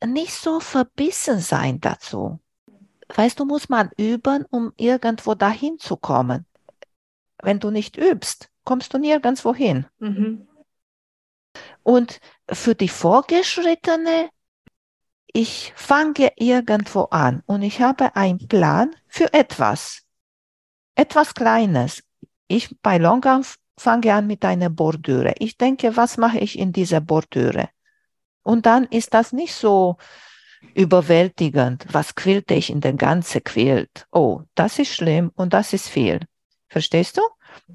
[0.05, 2.39] nicht so verbissen sein dazu.
[3.15, 6.45] Weißt du, muss man üben, um irgendwo dahin zu kommen.
[7.41, 9.85] Wenn du nicht übst, kommst du nirgendwo hin.
[9.99, 10.47] Mhm.
[11.83, 12.19] Und
[12.51, 14.29] für die Vorgeschrittene,
[15.27, 20.03] ich fange irgendwo an und ich habe einen Plan für etwas.
[20.95, 22.03] Etwas Kleines,
[22.49, 23.43] ich bei Longarm
[23.77, 25.35] fange an mit einer Bordüre.
[25.39, 27.69] Ich denke, was mache ich in dieser Bordüre?
[28.43, 29.95] Und dann ist das nicht so
[30.73, 31.85] überwältigend.
[31.91, 34.07] Was quillte ich in der ganzen Quilt?
[34.11, 36.19] Oh, das ist schlimm und das ist viel.
[36.67, 37.21] Verstehst du?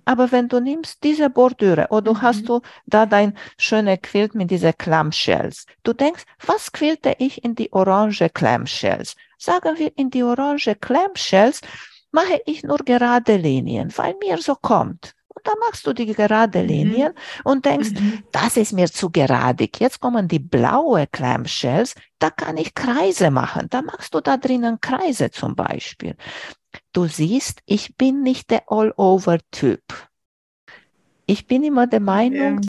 [0.04, 2.22] Aber wenn du nimmst diese Bordüre oder mhm.
[2.22, 7.54] hast du da dein schöne Quilt mit dieser Clamshells, du denkst, was quillte ich in
[7.54, 9.16] die orange Clamshells?
[9.44, 11.60] sagen wir in die orange Clamshells,
[12.14, 15.14] mache ich nur gerade Linien, weil mir so kommt.
[15.34, 16.66] Und dann machst du die gerade mhm.
[16.66, 17.50] Linien mhm.
[17.50, 18.22] und denkst, mhm.
[18.30, 19.80] das ist mir zu geradig.
[19.80, 23.66] Jetzt kommen die blaue Clamshells, da kann ich Kreise machen.
[23.68, 26.16] Da machst du da drinnen Kreise zum Beispiel.
[26.92, 29.82] Du siehst, ich bin nicht der All-Over-Typ.
[31.26, 32.68] Ich bin immer der Meinung, ja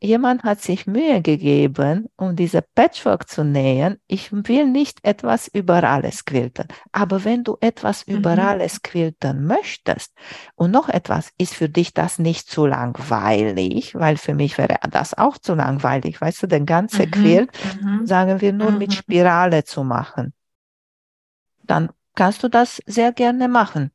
[0.00, 3.98] jemand hat sich Mühe gegeben, um diese Patchwork zu nähen.
[4.06, 6.68] Ich will nicht etwas über alles quilten.
[6.92, 8.16] Aber wenn du etwas mhm.
[8.16, 10.14] über alles quilten möchtest
[10.54, 15.14] und noch etwas, ist für dich das nicht zu langweilig, weil für mich wäre das
[15.14, 16.20] auch zu langweilig.
[16.20, 17.10] Weißt du, den ganzen mhm.
[17.10, 17.50] Quilt,
[17.82, 18.06] mhm.
[18.06, 18.94] sagen wir nur mit mhm.
[18.94, 20.32] Spirale zu machen.
[21.64, 23.90] Dann kannst du das sehr gerne machen.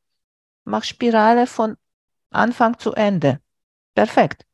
[0.65, 1.75] Mach Spirale von
[2.29, 3.39] Anfang zu Ende.
[3.95, 4.45] Perfekt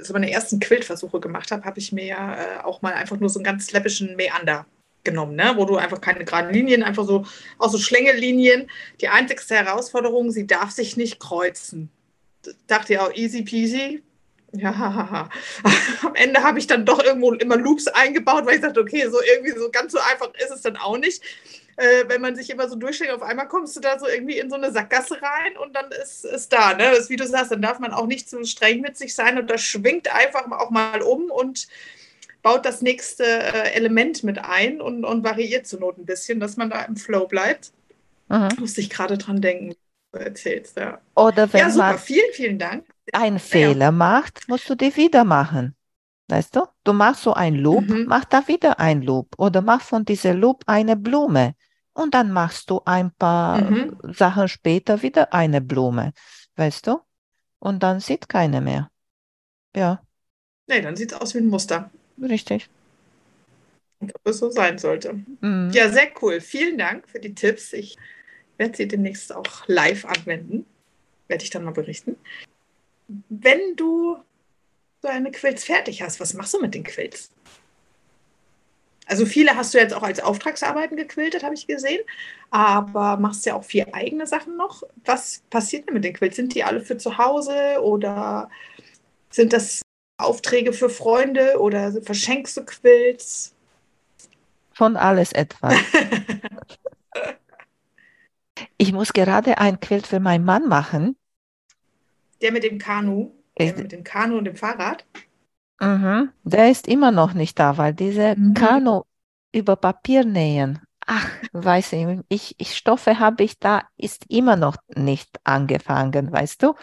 [0.00, 3.28] so meine ersten Quiltversuche gemacht habe, habe ich mir ja äh, auch mal einfach nur
[3.28, 4.66] so einen ganz läppischen Meander
[5.04, 5.54] genommen, ne?
[5.56, 7.24] wo du einfach keine geraden Linien, einfach so
[7.58, 8.70] auch so Schlängellinien.
[9.00, 11.90] Die einzigste Herausforderung, sie darf sich nicht kreuzen.
[12.66, 14.02] Dachte ja auch easy peasy.
[14.52, 15.28] Ja,
[16.02, 19.18] am Ende habe ich dann doch irgendwo immer Loops eingebaut, weil ich dachte, okay, so
[19.20, 21.22] irgendwie so ganz so einfach ist es dann auch nicht
[21.78, 24.50] äh, wenn man sich immer so durchschlägt, auf einmal kommst du da so irgendwie in
[24.50, 26.74] so eine Sackgasse rein und dann ist es da.
[26.74, 26.90] Ne?
[26.96, 29.48] Das, wie du sagst, dann darf man auch nicht zu streng mit sich sein und
[29.48, 31.68] das schwingt einfach auch mal um und
[32.42, 36.56] baut das nächste äh, Element mit ein und, und variiert zur Not ein bisschen, dass
[36.56, 37.72] man da im Flow bleibt.
[38.28, 38.48] Mhm.
[38.58, 39.76] Muss ich gerade dran denken,
[40.12, 40.76] du erzählst.
[40.76, 41.00] Ja.
[41.14, 41.86] Oder wenn ja, super.
[41.90, 42.86] man vielen, vielen Dank.
[43.12, 43.92] einen Fehler ja.
[43.92, 45.76] macht, musst du die wieder machen.
[46.26, 46.66] Weißt du?
[46.82, 48.06] Du machst so ein Loop, mhm.
[48.08, 49.28] mach da wieder ein Loop.
[49.38, 51.54] Oder mach von dieser Loop eine Blume
[51.98, 53.98] und dann machst du ein paar mhm.
[54.04, 56.12] Sachen später wieder eine Blume,
[56.54, 57.00] weißt du?
[57.58, 58.90] Und dann sieht keine mehr.
[59.74, 60.00] Ja.
[60.68, 61.90] Nee, dann sieht es aus wie ein Muster.
[62.22, 62.70] Richtig.
[64.00, 65.14] Ob es so sein sollte.
[65.40, 65.70] Mhm.
[65.72, 66.40] Ja, sehr cool.
[66.40, 67.72] Vielen Dank für die Tipps.
[67.72, 67.96] Ich
[68.58, 70.66] werde sie demnächst auch live anwenden.
[71.26, 72.16] Werde ich dann mal berichten.
[73.28, 74.18] Wenn du
[75.02, 77.32] so eine Quills fertig hast, was machst du mit den Quills?
[79.08, 82.00] Also viele hast du jetzt auch als Auftragsarbeiten gequiltet, habe ich gesehen.
[82.50, 84.82] Aber machst ja auch vier eigene Sachen noch.
[85.04, 86.36] Was passiert denn mit den Quilts?
[86.36, 88.50] Sind die alle für zu Hause oder
[89.30, 89.80] sind das
[90.18, 93.54] Aufträge für Freunde oder verschenkst du Quilts?
[94.72, 95.74] Von alles etwas.
[98.76, 101.16] ich muss gerade ein Quilt für meinen Mann machen.
[102.42, 105.06] Der mit dem Kanu, der mit dem Kanu und dem Fahrrad?
[105.80, 106.30] Mhm.
[106.44, 108.54] Der ist immer noch nicht da, weil diese mhm.
[108.54, 109.02] Kanu
[109.52, 114.76] über Papier nähen, ach, weiß ich, ich, ich Stoffe habe ich da, ist immer noch
[114.94, 116.74] nicht angefangen, weißt du?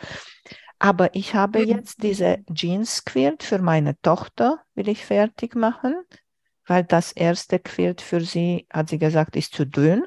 [0.80, 1.68] Aber ich habe mhm.
[1.68, 5.96] jetzt diese Jeans Quilt für meine Tochter, will ich fertig machen,
[6.66, 10.04] weil das erste Quilt für sie, hat sie gesagt, ist zu dünn.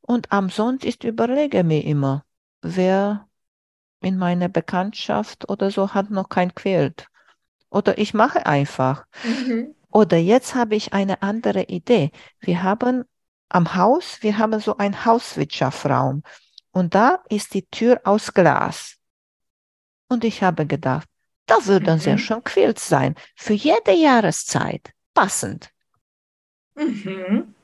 [0.00, 2.24] Und am Sonntag überlege mir immer,
[2.62, 3.28] wer
[4.02, 7.09] in meiner Bekanntschaft oder so hat noch kein Quilt.
[7.70, 9.06] Oder ich mache einfach.
[9.24, 9.74] Mhm.
[9.90, 12.10] Oder jetzt habe ich eine andere Idee.
[12.40, 13.04] Wir haben
[13.48, 16.22] am Haus, wir haben so einen Hauswirtschaftsraum
[16.72, 18.96] und da ist die Tür aus Glas.
[20.08, 21.08] Und ich habe gedacht,
[21.46, 22.00] da würden mhm.
[22.00, 25.70] sehr schön Quilts sein, für jede Jahreszeit, passend.
[26.76, 27.54] Mhm.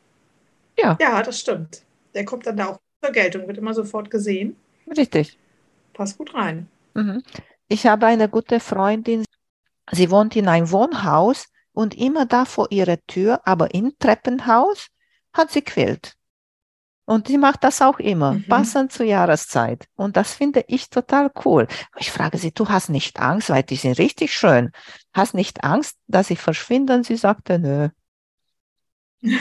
[0.79, 0.97] Ja.
[1.01, 1.83] Ja, das stimmt.
[2.15, 4.57] Der kommt dann da auch zur Geltung, wird immer sofort gesehen.
[4.97, 5.39] Richtig.
[5.93, 6.69] Passt gut rein.
[6.95, 7.23] Mhm.
[7.69, 9.25] Ich habe eine gute Freundin,
[9.93, 14.89] Sie wohnt in einem Wohnhaus und immer da vor ihrer Tür, aber im Treppenhaus,
[15.33, 16.15] hat sie quillt.
[17.05, 18.47] Und sie macht das auch immer, mhm.
[18.49, 19.87] passend zur Jahreszeit.
[19.95, 21.69] Und das finde ich total cool.
[21.99, 24.73] Ich frage sie, du hast nicht Angst, weil die sind richtig schön.
[25.13, 27.05] Hast nicht Angst, dass sie verschwinden?
[27.05, 27.89] Sie sagte, nö.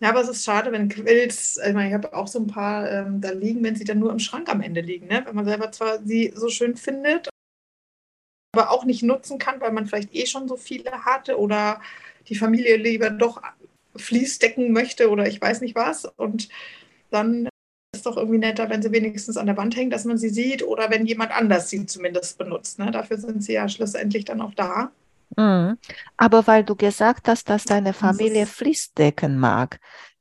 [0.00, 2.90] Ja, aber es ist schade, wenn Quills, ich meine, ich habe auch so ein paar
[2.90, 5.06] ähm, da liegen, wenn sie dann nur im Schrank am Ende liegen.
[5.06, 5.22] Ne?
[5.24, 7.30] Wenn man selber zwar sie so schön findet
[8.54, 11.80] aber auch nicht nutzen kann, weil man vielleicht eh schon so viele hatte oder
[12.28, 13.42] die Familie lieber doch
[13.96, 16.04] Fließ decken möchte oder ich weiß nicht was.
[16.04, 16.48] Und
[17.10, 17.50] dann ist
[17.92, 20.62] es doch irgendwie netter, wenn sie wenigstens an der Wand hängt, dass man sie sieht
[20.62, 22.78] oder wenn jemand anders sie zumindest benutzt.
[22.78, 22.90] Ne?
[22.90, 24.92] Dafür sind sie ja schlussendlich dann auch da.
[25.36, 25.76] Mhm.
[26.16, 29.80] Aber weil du gesagt hast, dass deine Familie Fließdecken mag.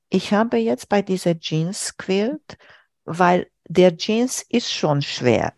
[0.10, 2.58] Ich habe jetzt bei dieser Jeans Quilt,
[3.06, 5.54] weil der Jeans ist schon schwer,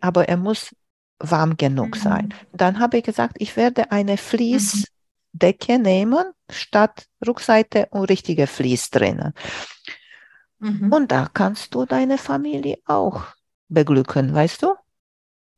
[0.00, 0.74] aber er muss
[1.22, 2.00] warm genug mhm.
[2.00, 2.34] sein.
[2.52, 5.82] Dann habe ich gesagt, ich werde eine Fließdecke mhm.
[5.82, 9.32] nehmen, statt Rückseite und richtige Fließ drinnen.
[10.58, 10.92] Mhm.
[10.92, 13.24] Und da kannst du deine Familie auch
[13.68, 14.74] beglücken, weißt du?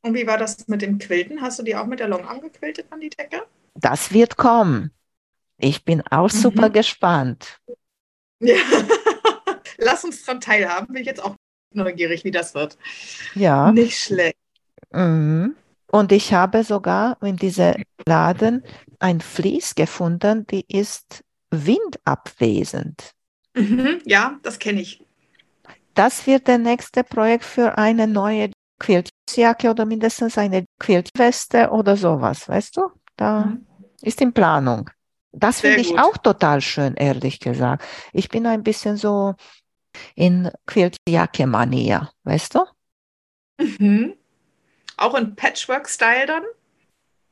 [0.02, 1.40] Und wie war das mit dem Quilten?
[1.40, 3.42] Hast du die auch mit der Long angequiltet an die Decke?
[3.74, 4.92] Das wird kommen.
[5.56, 6.36] Ich bin auch mhm.
[6.36, 7.60] super gespannt.
[8.40, 8.56] Ja.
[9.78, 10.88] Lass uns daran teilhaben.
[10.88, 11.36] Bin ich jetzt auch
[11.70, 12.76] neugierig, wie das wird.
[13.34, 13.72] Ja.
[13.72, 14.36] Nicht schlecht.
[14.94, 15.56] Mhm.
[15.90, 17.74] Und ich habe sogar in diesem
[18.06, 18.64] Laden
[18.98, 23.12] ein Vlies gefunden, die ist windabwesend.
[23.54, 25.06] Mhm, ja, das kenne ich.
[25.94, 32.48] Das wird der nächste Projekt für eine neue Quiltjacke oder mindestens eine Quiltweste oder sowas,
[32.48, 32.90] weißt du?
[33.16, 33.66] Da mhm.
[34.02, 34.90] ist in Planung.
[35.32, 37.84] Das finde ich auch total schön, ehrlich gesagt.
[38.12, 39.34] Ich bin ein bisschen so
[40.14, 42.64] in Quiltjacke-Manier, weißt du?
[43.58, 44.14] Mhm.
[44.96, 46.44] Auch in Patchwork-Style dann?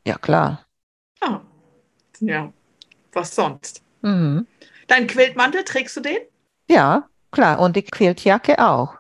[0.07, 0.67] Ja, klar.
[1.21, 1.41] Ah,
[2.21, 2.53] ja.
[3.13, 3.83] Was sonst?
[4.03, 4.47] Mhm.
[4.89, 6.19] Dein Quiltmantel, trägst du den?
[6.69, 7.61] Ja, klar.
[7.61, 8.99] Und die Quiltjacke auch.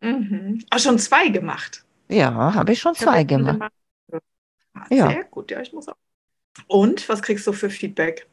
[0.00, 0.64] Mhm.
[0.70, 1.84] Auch schon zwei gemacht?
[2.08, 3.72] Ja, habe ich schon ich zwei gemacht.
[4.74, 5.22] Ah, sehr ja.
[5.22, 5.96] gut, ja, ich muss auch.
[6.66, 8.29] Und was kriegst du für Feedback?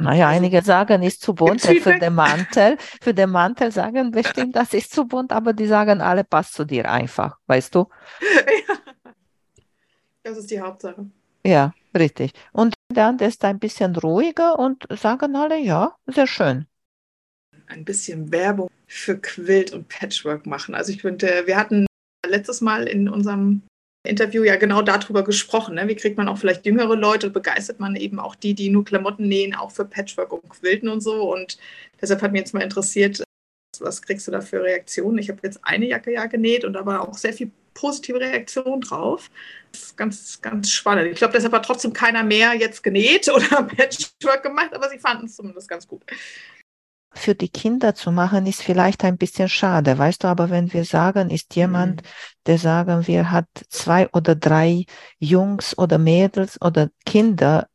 [0.00, 2.78] Naja, also, einige sagen, ist zu bunt für den Mantel.
[3.02, 6.64] Für den Mantel sagen bestimmt, das ist zu bunt, aber die sagen alle, passt zu
[6.64, 7.88] dir einfach, weißt du?
[8.68, 8.76] Ja.
[10.22, 11.06] Das ist die Hauptsache.
[11.46, 12.32] Ja, richtig.
[12.52, 16.66] Und dann ist ein bisschen ruhiger und sagen alle, ja, sehr schön.
[17.66, 20.74] Ein bisschen Werbung für Quilt und Patchwork machen.
[20.74, 21.86] Also ich finde, wir hatten
[22.26, 23.62] letztes Mal in unserem
[24.02, 25.74] Interview ja genau darüber gesprochen.
[25.74, 25.86] Ne?
[25.88, 29.28] Wie kriegt man auch vielleicht jüngere Leute, begeistert man eben auch die, die nur Klamotten
[29.28, 31.30] nähen, auch für Patchwork und Quilten und so.
[31.32, 31.58] Und
[32.00, 33.22] deshalb hat mich jetzt mal interessiert,
[33.78, 35.18] was kriegst du da für Reaktionen?
[35.18, 39.30] Ich habe jetzt eine Jacke ja genäht und aber auch sehr viel positive Reaktion drauf.
[39.72, 41.08] Das ist ganz, ganz spannend.
[41.08, 45.26] Ich glaube, deshalb hat trotzdem keiner mehr jetzt genäht oder Patchwork gemacht, aber sie fanden
[45.26, 46.02] es zumindest ganz gut
[47.12, 50.84] für die Kinder zu machen, ist vielleicht ein bisschen schade, weißt du, aber wenn wir
[50.84, 52.06] sagen, ist jemand, mhm.
[52.46, 54.84] der sagen wir, hat zwei oder drei
[55.18, 57.66] Jungs oder Mädels oder Kinder,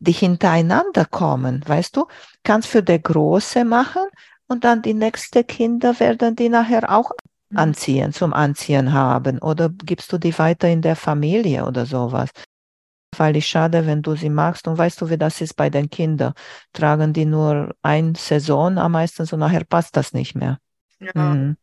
[0.00, 2.06] die hintereinander kommen, weißt du,
[2.42, 4.02] kannst für der Große machen
[4.48, 7.12] und dann die nächsten Kinder werden die nachher auch
[7.50, 7.58] mhm.
[7.58, 12.30] anziehen, zum Anziehen haben oder gibst du die weiter in der Familie oder sowas
[13.18, 14.66] weil ich schade, wenn du sie magst.
[14.68, 16.34] Und weißt du, wie das ist bei den Kindern?
[16.72, 20.58] Tragen die nur eine Saison am meisten und nachher passt das nicht mehr.
[21.00, 21.12] Ja.
[21.14, 21.56] Mhm.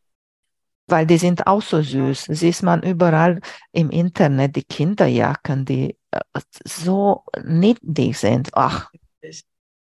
[0.86, 2.26] Weil die sind auch so süß.
[2.26, 2.34] Ja.
[2.34, 3.40] Siehst man überall
[3.72, 8.50] im Internet die Kinderjacken, die äh, so niedlich sind.
[8.52, 8.90] Ach.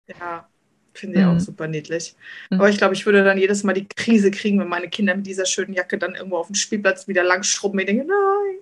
[0.08, 0.48] Ja,
[0.92, 1.36] finde ich mhm.
[1.36, 2.16] auch super niedlich.
[2.50, 2.60] Mhm.
[2.60, 5.26] Aber ich glaube, ich würde dann jedes Mal die Krise kriegen, wenn meine Kinder mit
[5.26, 7.78] dieser schönen Jacke dann irgendwo auf dem Spielplatz wieder lang schrubben.
[7.78, 8.58] Ich denke, nein,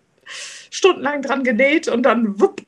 [0.71, 2.66] stundenlang dran genäht und dann wupp,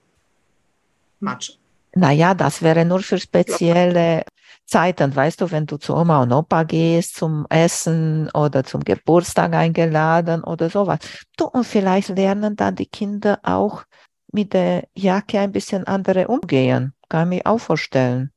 [1.20, 1.52] Matsch.
[1.94, 4.24] Naja, das wäre nur für spezielle
[4.66, 9.54] Zeiten, weißt du, wenn du zu Oma und Opa gehst zum Essen oder zum Geburtstag
[9.54, 10.98] eingeladen oder sowas.
[11.37, 13.85] Du, und vielleicht lernen dann die Kinder auch
[14.31, 16.92] mit der Jacke ein bisschen andere umgehen.
[17.09, 18.31] Kann ich mir auch vorstellen.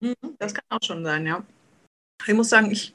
[0.00, 1.44] Mhm, das kann auch schon sein, ja.
[2.26, 2.94] Ich muss sagen, ich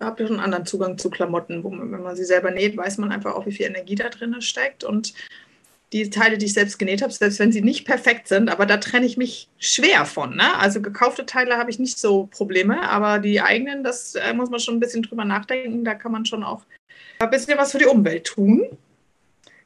[0.00, 2.76] habe ja schon einen anderen Zugang zu Klamotten, wo man, wenn man sie selber näht,
[2.76, 4.82] weiß man einfach auch, wie viel Energie da drin steckt.
[4.82, 5.12] Und
[5.92, 8.76] die Teile, die ich selbst genäht habe, selbst wenn sie nicht perfekt sind, aber da
[8.76, 10.36] trenne ich mich schwer von.
[10.36, 10.56] Ne?
[10.58, 14.60] Also gekaufte Teile habe ich nicht so Probleme, aber die eigenen, das äh, muss man
[14.60, 15.84] schon ein bisschen drüber nachdenken.
[15.84, 16.62] Da kann man schon auch
[17.20, 18.66] ein bisschen was für die Umwelt tun.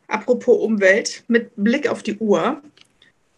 [0.06, 2.62] Apropos Umwelt, mit Blick auf die Uhr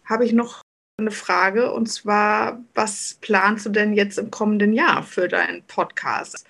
[0.05, 0.61] habe ich noch
[0.97, 6.45] eine Frage und zwar, was planst du denn jetzt im kommenden Jahr für deinen Podcast?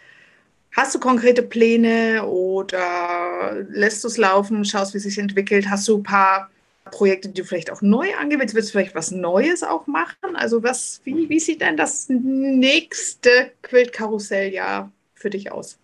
[0.76, 5.70] Hast du konkrete Pläne oder lässt du es laufen, schaust, wie es sich entwickelt?
[5.70, 6.50] Hast du ein paar
[6.92, 8.54] Projekte, die du vielleicht auch neu angehen willst?
[8.54, 10.36] Du vielleicht was Neues auch machen?
[10.36, 15.80] Also was, wie, wie sieht denn das nächste Quiltkarusselljahr für dich aus?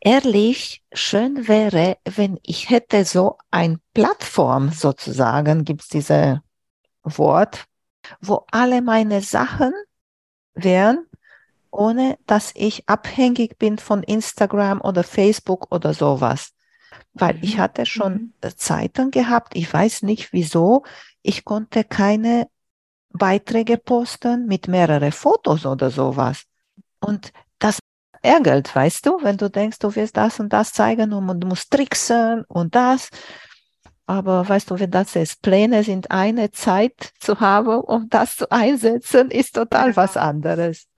[0.00, 6.38] Ehrlich, schön wäre, wenn ich hätte so eine Plattform sozusagen, gibt es dieses
[7.02, 7.66] Wort,
[8.22, 9.74] wo alle meine Sachen
[10.54, 11.07] wären
[11.78, 16.52] ohne dass ich abhängig bin von Instagram oder Facebook oder sowas.
[17.14, 17.40] Weil mhm.
[17.42, 18.32] ich hatte schon mhm.
[18.40, 20.82] Äh, Zeiten gehabt, ich weiß nicht wieso,
[21.22, 22.48] ich konnte keine
[23.10, 26.42] Beiträge posten mit mehreren Fotos oder sowas.
[26.98, 27.78] Und das
[28.22, 31.70] ärgert, weißt du, wenn du denkst, du wirst das und das zeigen und du musst
[31.70, 33.08] tricksen und das.
[34.04, 38.50] Aber weißt du, wenn das ist, Pläne sind eine Zeit zu haben, um das zu
[38.50, 40.88] einsetzen, ist total was anderes.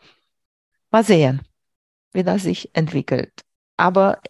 [0.91, 1.43] Mal sehen,
[2.13, 3.33] wie das sich entwickelt.
[3.77, 4.21] Aber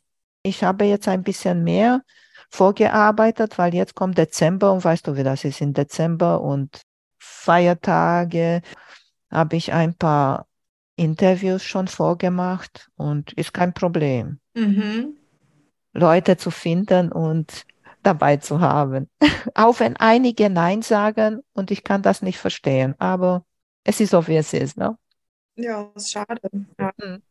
[0.42, 2.02] ich habe jetzt ein bisschen mehr
[2.50, 6.82] vorgearbeitet, weil jetzt kommt Dezember und weißt du, wie das ist in Dezember und
[7.18, 8.62] Feiertage
[9.30, 10.46] habe ich ein paar
[10.96, 14.40] Interviews schon vorgemacht und ist kein Problem.
[14.54, 15.16] Mhm.
[15.92, 17.64] Leute zu finden und
[18.02, 19.08] dabei zu haben.
[19.54, 23.44] Auch wenn einige Nein sagen und ich kann das nicht verstehen, aber
[23.84, 24.76] es ist so, wie es ist.
[24.76, 24.96] Ne?
[25.62, 26.40] Ja, ist schade.
[26.78, 26.92] Ja.
[26.98, 27.22] Mhm.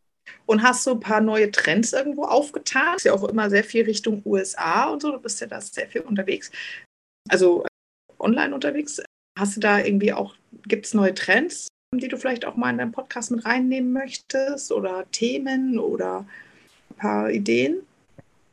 [0.45, 2.95] Und hast du ein paar neue Trends irgendwo aufgetan?
[2.97, 5.11] Ist ja auch immer sehr viel Richtung USA und so.
[5.11, 6.51] Du bist ja da sehr viel unterwegs.
[7.29, 7.65] Also
[8.19, 9.01] online unterwegs.
[9.37, 10.35] Hast du da irgendwie auch,
[10.67, 14.71] gibt es neue Trends, die du vielleicht auch mal in deinen Podcast mit reinnehmen möchtest?
[14.71, 16.27] Oder Themen oder
[16.91, 17.81] ein paar Ideen?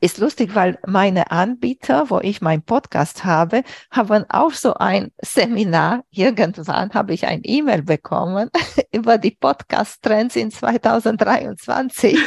[0.00, 6.04] Ist lustig, weil meine Anbieter, wo ich meinen Podcast habe, haben auch so ein Seminar.
[6.10, 8.50] Irgendwann habe ich ein E-Mail bekommen
[8.92, 12.18] über die Podcast-Trends in 2023.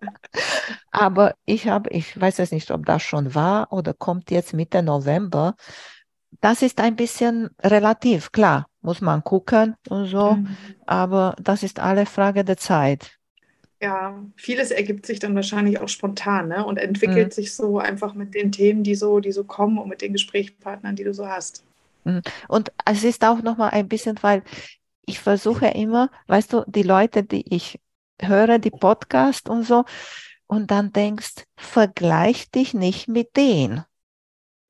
[0.90, 4.82] Aber ich habe, ich weiß jetzt nicht, ob das schon war oder kommt jetzt Mitte
[4.82, 5.54] November.
[6.40, 10.32] Das ist ein bisschen relativ, klar, muss man gucken und so.
[10.32, 10.56] Mhm.
[10.86, 13.19] Aber das ist alle Frage der Zeit
[13.80, 16.64] ja, vieles ergibt sich dann wahrscheinlich auch spontan ne?
[16.64, 17.32] und entwickelt mhm.
[17.32, 20.96] sich so einfach mit den Themen, die so, die so kommen und mit den Gesprächspartnern,
[20.96, 21.64] die du so hast.
[22.04, 22.22] Mhm.
[22.48, 24.42] Und es ist auch nochmal ein bisschen, weil
[25.06, 27.80] ich versuche immer, weißt du, die Leute, die ich
[28.20, 29.84] höre, die Podcast und so,
[30.46, 33.84] und dann denkst, vergleich dich nicht mit denen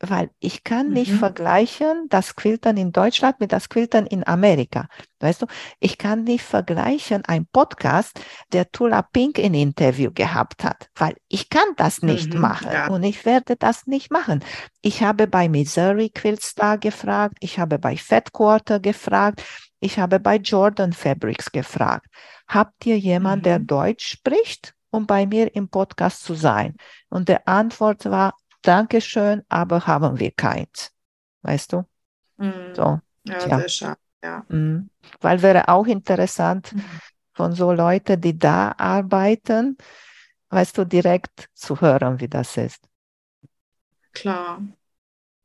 [0.01, 0.93] weil ich kann mhm.
[0.95, 4.89] nicht vergleichen das Quiltern in Deutschland mit das Quiltern in Amerika.
[5.21, 5.47] Weißt du,
[5.79, 8.19] ich kann nicht vergleichen ein Podcast,
[8.53, 12.89] der Tula Pink in Interview gehabt hat, weil ich kann das nicht mhm, machen ja.
[12.89, 14.43] und ich werde das nicht machen.
[14.81, 19.43] Ich habe bei Missouri Quiltstar gefragt, ich habe bei Fat Quarter gefragt,
[19.81, 22.07] ich habe bei Jordan Fabrics gefragt.
[22.49, 23.45] Habt ihr jemand, mhm.
[23.45, 24.75] der Deutsch spricht?
[24.91, 26.75] um bei mir im Podcast zu sein.
[27.09, 30.93] Und der Antwort war, Dankeschön, aber haben wir keins.
[31.43, 31.85] Weißt du?
[32.37, 32.75] Mhm.
[32.75, 33.01] So.
[33.25, 33.59] Ja, Tja.
[33.59, 34.01] sehr schade.
[34.23, 34.45] Ja.
[34.49, 34.91] Mhm.
[35.21, 36.85] Weil wäre auch interessant mhm.
[37.33, 39.79] von so Leuten, die da arbeiten,
[40.51, 42.83] weißt du, direkt zu hören, wie das ist.
[44.13, 44.63] Klar.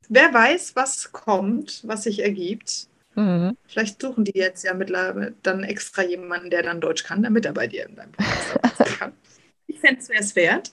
[0.10, 2.88] Wer weiß, was kommt, was sich ergibt.
[3.16, 3.58] Mhm.
[3.66, 7.54] Vielleicht suchen die jetzt ja mittlerweile dann extra jemanden, der dann Deutsch kann, damit er
[7.54, 9.14] bei dir in deinem Podcast kann.
[9.68, 10.72] Ich fände es wert.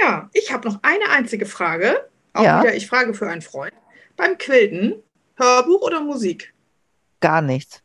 [0.00, 2.08] Ja, ich habe noch eine einzige Frage.
[2.32, 2.62] Auch ja.
[2.62, 3.74] wieder, ich frage für einen Freund.
[4.16, 5.02] Beim Quilten,
[5.36, 6.52] Hörbuch oder Musik?
[7.20, 7.82] Gar nichts.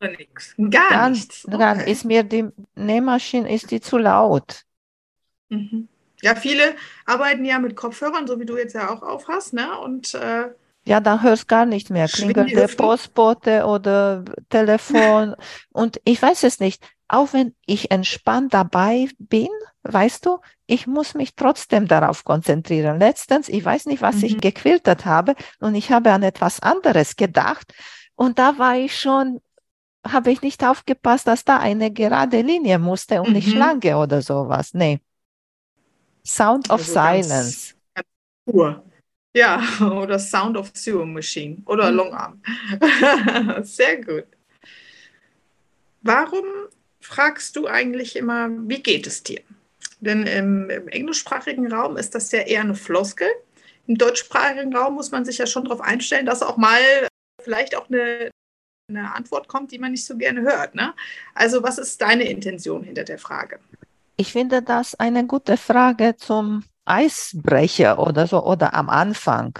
[0.00, 0.54] Oder nichts.
[0.56, 1.44] Gar, gar nichts.
[1.44, 1.58] Okay.
[1.58, 4.62] Dann ist mir die Nähmaschine ist die zu laut.
[5.48, 5.88] Mhm.
[6.20, 6.74] Ja, viele
[7.06, 9.78] arbeiten ja mit Kopfhörern, so wie du jetzt ja auch aufhast, ne?
[9.78, 10.48] Und äh,
[10.88, 12.08] ja, dann hörst gar nicht mehr.
[12.08, 15.34] Klingelt der Postbote oder Telefon.
[15.72, 16.82] und ich weiß es nicht.
[17.08, 19.48] Auch wenn ich entspannt dabei bin,
[19.82, 22.98] weißt du, ich muss mich trotzdem darauf konzentrieren.
[22.98, 24.24] Letztens, ich weiß nicht, was mhm.
[24.24, 27.74] ich gequiltert habe und ich habe an etwas anderes gedacht
[28.14, 29.42] und da war ich schon,
[30.06, 33.34] habe ich nicht aufgepasst, dass da eine gerade Linie musste und mhm.
[33.34, 34.72] nicht lange oder sowas.
[34.72, 35.00] Nee.
[36.24, 37.74] Sound of also Silence.
[37.94, 38.06] Ganz,
[38.46, 38.87] ganz
[39.38, 41.96] ja, oder Sound of Sewing Machine oder mhm.
[41.96, 42.42] Longarm.
[43.62, 44.24] Sehr gut.
[46.02, 46.44] Warum
[47.00, 49.40] fragst du eigentlich immer, wie geht es dir?
[50.00, 53.28] Denn im, im englischsprachigen Raum ist das ja eher eine Floskel.
[53.86, 56.80] Im deutschsprachigen Raum muss man sich ja schon darauf einstellen, dass auch mal
[57.42, 58.30] vielleicht auch eine,
[58.88, 60.74] eine Antwort kommt, die man nicht so gerne hört.
[60.74, 60.94] Ne?
[61.34, 63.58] Also was ist deine Intention hinter der Frage?
[64.16, 69.58] Ich finde das eine gute Frage zum Eisbrecher oder so oder am Anfang.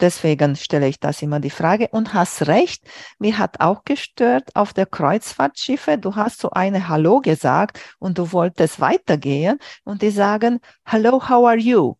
[0.00, 2.82] Deswegen stelle ich das immer die Frage und hast recht.
[3.18, 5.98] Mir hat auch gestört auf der Kreuzfahrtschiffe.
[5.98, 11.46] Du hast so eine Hallo gesagt und du wolltest weitergehen und die sagen Hello, how
[11.46, 11.96] are you?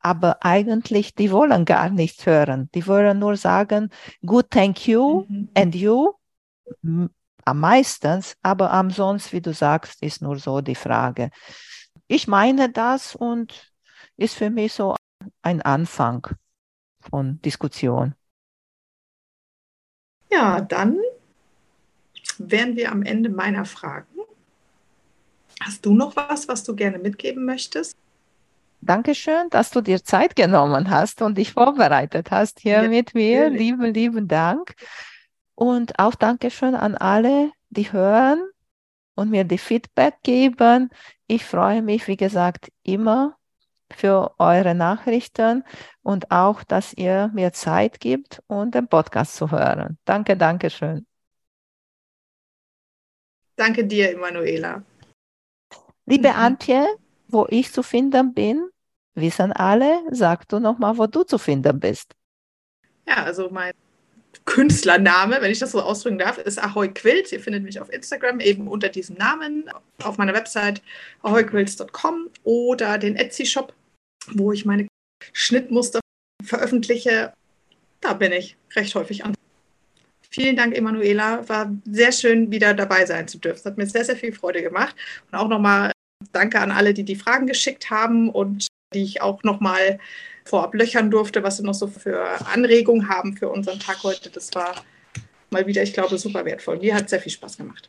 [0.00, 2.70] Aber eigentlich, die wollen gar nichts hören.
[2.74, 3.90] Die wollen nur sagen
[4.24, 5.48] Good, thank you mhm.
[5.54, 6.12] and you.
[6.82, 11.30] Am meistens, aber am sonst, wie du sagst, ist nur so die Frage.
[12.12, 13.72] Ich meine das und
[14.16, 14.96] ist für mich so
[15.42, 16.26] ein Anfang
[16.98, 18.16] von Diskussion.
[20.28, 20.98] Ja, dann
[22.38, 24.08] wären wir am Ende meiner Fragen.
[25.60, 27.96] Hast du noch was, was du gerne mitgeben möchtest?
[28.80, 33.42] Dankeschön, dass du dir Zeit genommen hast und dich vorbereitet hast hier ja, mit mir.
[33.42, 33.60] Natürlich.
[33.60, 34.74] Lieben, lieben Dank.
[35.54, 38.50] Und auch Dankeschön an alle, die hören
[39.14, 40.90] und mir die Feedback geben.
[41.26, 43.36] Ich freue mich, wie gesagt, immer
[43.92, 45.64] für eure Nachrichten
[46.02, 49.98] und auch, dass ihr mir Zeit gibt, um den Podcast zu hören.
[50.04, 51.06] Danke, danke schön.
[53.56, 54.82] Danke dir, Emanuela.
[56.06, 56.34] Liebe mhm.
[56.34, 56.86] Antje,
[57.28, 58.68] wo ich zu finden bin,
[59.14, 60.02] wissen alle.
[60.10, 62.14] Sag du nochmal, wo du zu finden bist.
[63.06, 63.74] Ja, also mein
[64.44, 67.30] Künstlername, wenn ich das so ausdrücken darf, ist Ahoy Quilt.
[67.32, 69.70] Ihr findet mich auf Instagram eben unter diesem Namen,
[70.02, 70.82] auf meiner Website
[71.22, 73.72] ahoyquilts.com oder den Etsy-Shop
[74.32, 74.86] wo ich meine
[75.32, 76.00] Schnittmuster
[76.44, 77.32] veröffentliche.
[78.00, 79.34] Da bin ich recht häufig an.
[80.30, 81.48] Vielen Dank, Emanuela.
[81.48, 83.58] War sehr schön, wieder dabei sein zu dürfen.
[83.58, 84.94] Es hat mir sehr, sehr viel Freude gemacht.
[85.30, 85.92] Und auch nochmal
[86.32, 89.98] danke an alle, die die Fragen geschickt haben und die ich auch nochmal
[90.44, 94.30] vorab löchern durfte, was sie noch so für Anregungen haben für unseren Tag heute.
[94.30, 94.74] Das war
[95.50, 96.78] mal wieder, ich glaube, super wertvoll.
[96.78, 97.88] Mir hat sehr viel Spaß gemacht.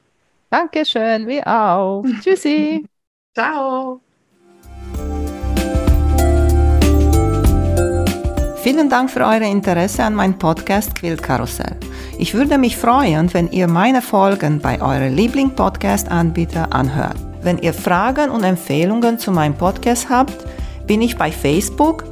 [0.49, 2.03] Dankeschön, wir auch.
[2.23, 2.85] Tschüssi.
[3.33, 4.01] Ciao.
[8.61, 11.77] Vielen Dank für euer Interesse an meinem Podcast Quiltkarussell.
[12.19, 17.17] Ich würde mich freuen, wenn ihr meine Folgen bei eurem Liebling-Podcast-Anbieter anhört.
[17.41, 20.45] Wenn ihr Fragen und Empfehlungen zu meinem Podcast habt,
[20.85, 22.10] bin ich bei Facebook